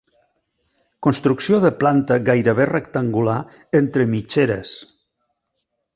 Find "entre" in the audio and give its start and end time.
3.81-4.11